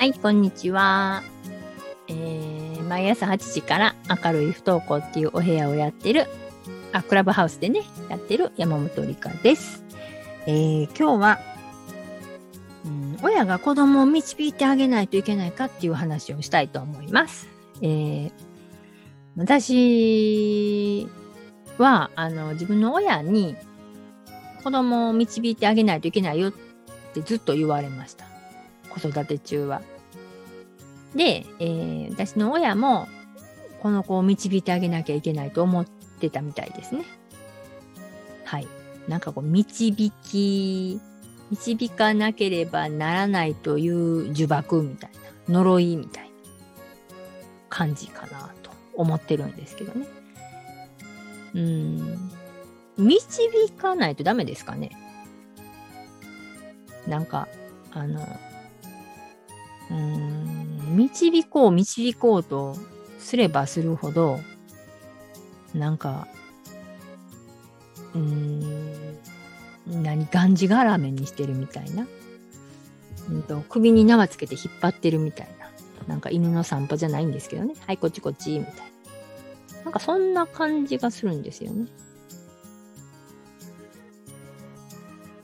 [0.00, 1.22] はい、こんにちは。
[2.08, 6.26] えー、毎朝8時から明るい不登校っていうお部屋をやってる、
[6.94, 9.84] あ、クラブハウスでね、やってる山本理香です。
[10.46, 11.38] えー、今日は、
[12.86, 17.46] うん、親が子供を導いてあげないといけないかっていう話をしたいと思います。
[17.82, 18.32] えー、
[19.36, 21.06] 私
[21.76, 23.54] は、あの、自分の親に
[24.64, 26.52] 子供を導いてあげないといけないよっ
[27.12, 28.29] てずっと言われました。
[28.90, 29.82] 子育て中は。
[31.14, 33.08] で、えー私の親も
[33.80, 37.04] この子を導いてあげなきゃいけないと思ってたみたいですね。
[38.44, 38.68] はい。
[39.08, 41.00] なんかこう、導き、
[41.50, 45.10] 導かなければならないという呪縛みたい
[45.48, 46.30] な、呪いみたいな
[47.70, 50.06] 感じかなと思ってるんですけどね。
[51.54, 52.30] うん。
[52.98, 54.90] 導かないとダメですかね。
[57.06, 57.48] なんか、
[57.92, 58.26] あの、
[59.90, 62.76] うん、導こう、導こうと
[63.18, 64.40] すればするほど、
[65.74, 66.28] なんか、
[68.14, 69.18] うん、
[69.86, 72.06] 何、がんじがらめにしてるみたいな。
[73.28, 75.70] うんと、首に縄つけて引っ張ってるみたいな。
[76.06, 77.74] なんか犬の散歩じゃないんですけどね。
[77.86, 79.84] はい、こっちこっち、みたいな。
[79.84, 81.86] なんかそんな感じがするんですよね。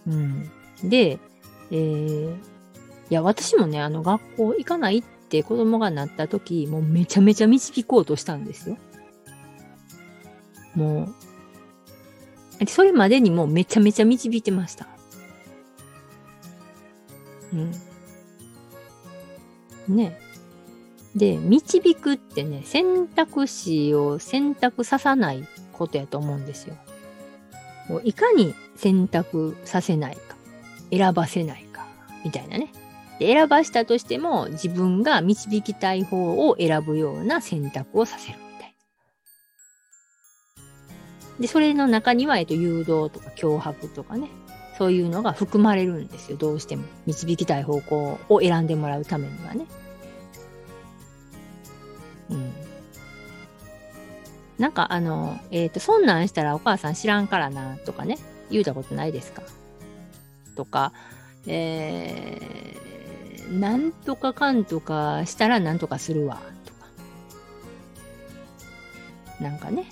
[0.07, 0.51] うん。
[0.85, 1.19] で、
[1.71, 2.37] えー、
[3.11, 8.77] いや、私もね、あの、学校行かないって子供がなった時、もうめちゃめちゃ導こうとしたんですよ。
[10.75, 11.09] も
[12.61, 14.87] う、それまでにもうめちゃめちゃ導いてました。
[17.53, 17.73] うん。
[19.97, 20.19] ね。
[21.15, 26.77] で、導くってね、選択肢を選択ささないことやと思うんですよ。
[27.89, 30.37] もういかに選択させないか、
[30.91, 31.87] 選ばせないか、
[32.25, 32.73] みたいなね。
[33.19, 38.75] で選ばしたとしても自分が導きたい方を選ぶような選択をさせるみたい
[40.57, 41.41] な。
[41.41, 44.29] で、それの中には、えっと、誘導とか脅迫とかね、
[44.79, 46.85] そういうのが含まれるんですよ、どうしても。
[47.07, 49.67] 導きたい方向を選んでもらうためにはね。
[52.29, 52.53] うん。
[54.59, 58.19] なんかあの、えっ、と、そんなんしたらお母さん知らんからな、とかね、
[58.51, 59.43] 言うたことないですか？
[60.55, 60.93] とか、
[61.47, 62.66] えー、
[63.51, 66.87] なんとかかんとかしたらなんとかするわ、とか。
[69.41, 69.87] なんかね。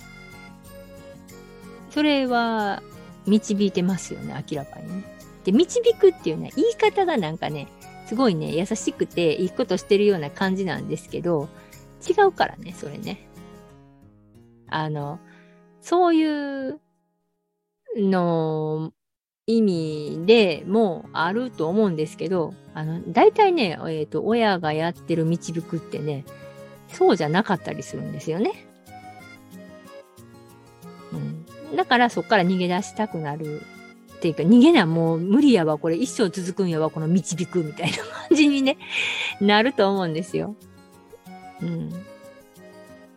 [1.91, 2.83] それは
[3.27, 5.05] 導いてますよね、明らかにね。
[5.45, 7.69] で、導くっていうね、言い方がなんかね、
[8.07, 11.49] すごいね、優しくていいことしてるような感じなんですけど、
[12.07, 13.29] 違うからね、それね。
[14.69, 15.21] あの、
[15.81, 16.81] そういう
[17.97, 18.93] の
[19.47, 26.25] 意味でもあると思うんですけど、あの、大体ね、えっ、と、親がやってる導くってね、
[26.89, 28.67] そうじゃなかったりするんですよね。
[31.13, 31.77] うん。
[31.77, 33.63] だからそっから逃げ出したくなる。
[34.15, 38.79] っていうか、逃げな、もう無理やわ、これ一生続くんやわ、この導くみたいな感じにね、
[39.39, 40.57] なると思うんですよ。
[41.61, 41.91] うん。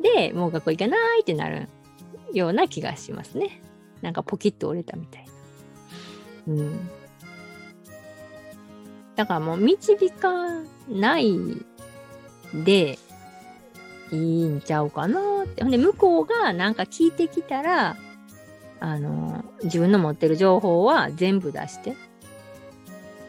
[0.02, 1.70] で、もう学校行かないってなる
[2.34, 3.62] ような気がしますね。
[4.02, 5.37] なんかポキッと折れたみたいな。
[6.48, 6.90] うん。
[9.16, 10.32] だからもう導か
[10.88, 11.38] ない
[12.54, 13.00] で
[14.12, 15.64] いいんちゃうかなって。
[15.64, 17.98] ほんで、向こうがなんか聞いてきたら、
[18.80, 21.96] あの、自分の持ってる情報は全部出して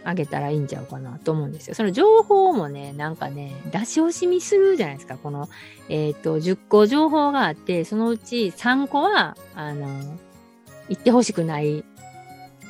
[0.05, 1.75] あげたらいいんちゃうかなと思うんですよ。
[1.75, 5.17] その情報もね、なんかね、出し惜しみするじゃないですか。
[5.17, 5.49] この、
[5.89, 9.87] えっ、と、10個情報があって、そのうち3個は、あの、
[10.89, 11.85] 言ってほしくない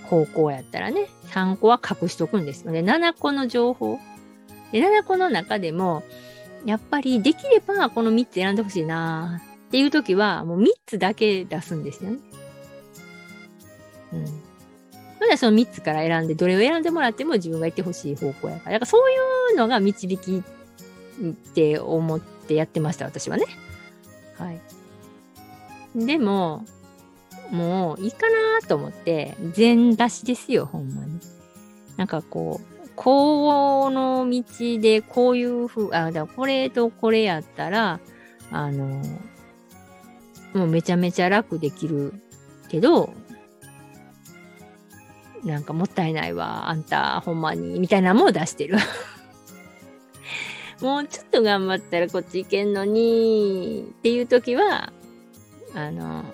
[0.08, 2.80] 方向やったらね、3個は隠しとくんですよね。
[2.80, 3.98] 7個の情報。
[4.72, 6.02] で、7個の中でも、
[6.64, 12.18] やっぱりできればこの3つ選んでほしいなっていう時は、もう3つだけ出すんですよね。
[14.12, 14.26] うん。
[14.26, 14.32] そ
[15.24, 18.72] れでその3つから選んで、どれを選んでもらっても自分が言ってほしい方向やから。
[18.72, 23.44] だからそういうのが導きって思ってやってました、私はね。
[24.38, 24.60] はい。
[25.94, 26.64] でも、
[27.50, 31.20] もういいかなと思って、全出しですよ、ほんまに。
[31.96, 34.42] なんかこう、この道
[34.80, 38.00] でこういうふう、あ、だからこれとこれやったら、
[38.50, 39.02] あの、
[40.54, 42.14] もうめちゃめちゃ楽できる
[42.68, 43.12] けど、
[45.44, 48.76] なんかもったいないわ、あんた、ほんまに、みたいなのも出してる。
[50.80, 54.92] もうちょっと頑張ったらこっち行けんのに、っていう時は、
[55.74, 56.24] あの、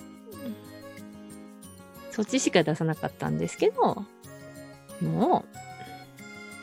[2.15, 4.05] そっちしか出さなかったんですけど、
[5.01, 5.45] も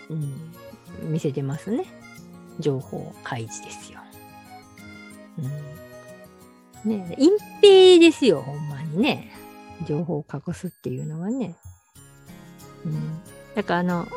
[0.09, 1.83] う、うん、見せてますね。
[2.59, 3.99] 情報開示ですよ。
[6.85, 6.89] うん。
[6.89, 7.31] ね隠
[7.61, 9.33] 蔽ですよ、ほんまにね。
[9.85, 11.55] 情報を隠すっていうのはね。
[12.85, 13.19] うん。
[13.53, 14.07] だからあの、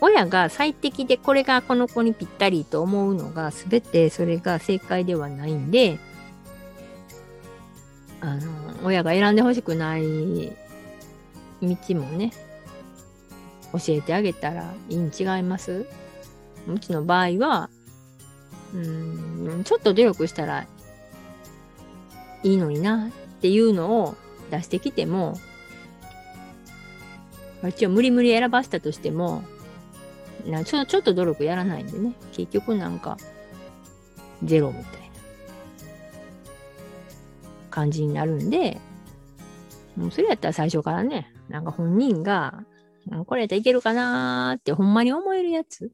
[0.00, 5.98] 親が最適でこれがこの子にぴったりと思うのが全てそれが正解ではないんで、
[8.22, 8.42] あの、
[8.84, 10.56] 親が選んでほしくない
[11.62, 12.32] 道もね、
[13.72, 15.86] 教えてあげたらいいに違います？
[16.66, 17.70] うちの場合は、
[18.74, 20.66] うん、ちょっと努力したら
[22.42, 23.10] いいのになっ
[23.40, 24.16] ていうのを
[24.50, 25.38] 出してきても、
[27.66, 29.42] 一応無理無理選ばせたとしても、
[30.46, 33.16] なちょちょっと努力やらないんでね、結局なんか、
[34.44, 34.88] ゼロみたいな
[37.70, 38.78] 感じになるんで、
[39.96, 42.64] もうそれやったら最初からね、なんか本人が、
[43.26, 45.90] これやったらいけるかなーってほんまに思えるやつ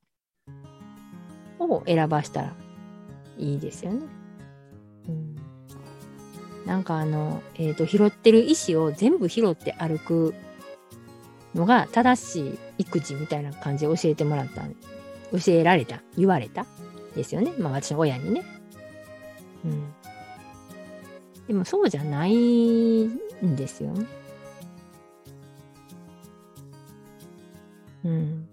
[1.58, 2.54] を選ばしたら
[3.38, 4.06] いいですよね。
[5.08, 5.36] うん、
[6.66, 10.34] なんかあの、えっ、ー、と、拾ってる石を全部拾って歩く
[11.54, 14.62] のが正しい育児みたいな感じで教えてもらった
[15.38, 16.66] 教えられた言われた
[17.14, 17.52] ですよね。
[17.58, 18.44] まあ私の親にね。
[19.64, 19.94] うん。
[21.46, 23.18] でもそうじゃないん
[23.56, 24.06] ですよね。
[28.04, 28.48] うん。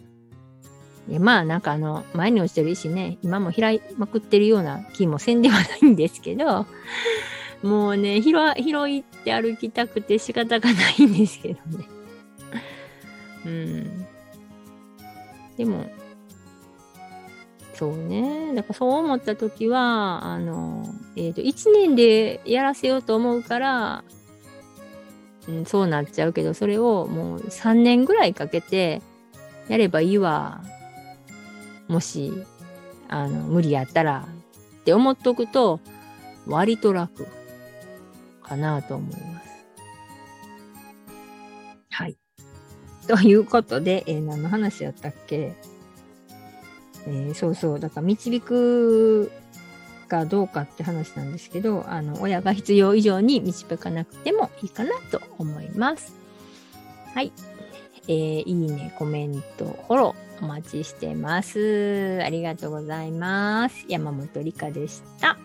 [1.09, 6.67] いやまあなんかあの前に落ちてる石ね今も開いまくってるような気もせんではないんですけど
[7.63, 11.85] もうね拾拾いって歩きたくて仕方がないんですけどね。
[13.45, 14.05] うん。
[15.57, 15.85] でも
[17.73, 18.53] そうね。
[18.53, 24.03] だからそう思った時はあのえっ、ー、と1年でやらせようと思うから
[25.47, 29.01] うん、そうなっちゃうけど、それをもう3年ぐらいかけて
[29.67, 30.63] やればいいわ
[31.87, 32.31] もし、
[33.07, 34.27] あの、無理やったら
[34.81, 35.79] って思っとくと、
[36.47, 37.27] 割と楽
[38.41, 39.49] かなと思います。
[41.89, 42.17] はい。
[43.07, 45.55] ということで、えー、何の話やったっけ？
[47.07, 49.31] えー、そうそう、だから導く
[50.07, 56.15] かどうかって話なんですけど、あの、親が必要以上に導かなくてもいいかなと思います。
[57.13, 57.31] はい。
[58.11, 62.19] えー、いいね、コメント、フォローお待ちしてます。
[62.21, 63.85] ありがとうございます。
[63.87, 65.37] 山本理香でした。